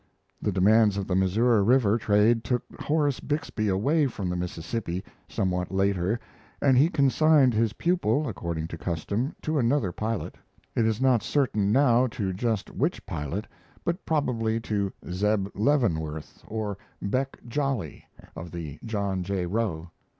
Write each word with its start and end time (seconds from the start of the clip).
The 0.41 0.51
demands 0.51 0.97
of 0.97 1.05
the 1.05 1.15
Missouri 1.15 1.61
River 1.61 1.99
trade 1.99 2.43
took 2.43 2.63
Horace 2.81 3.19
Bixby 3.19 3.67
away 3.67 4.07
from 4.07 4.31
the 4.31 4.35
Mississippi, 4.35 5.03
somewhat 5.29 5.71
later, 5.71 6.19
and 6.59 6.75
he 6.75 6.89
consigned 6.89 7.53
his 7.53 7.73
pupil, 7.73 8.27
according 8.27 8.67
to 8.69 8.79
custom, 8.79 9.35
to 9.43 9.59
another 9.59 9.91
pilot 9.91 10.33
it 10.75 10.87
is 10.87 11.01
not 11.01 11.21
certain, 11.21 11.71
now, 11.71 12.07
to 12.07 12.33
just 12.33 12.71
which 12.71 13.05
pilot, 13.05 13.45
but 13.85 14.03
probably 14.03 14.59
to 14.61 14.91
Zeb 15.11 15.47
Leavenworth 15.53 16.43
or 16.47 16.79
Beck 16.99 17.37
Jolly, 17.47 18.03
of 18.35 18.49
the 18.49 18.79
John 18.83 19.21
J. 19.21 19.45
Roe. 19.45 19.91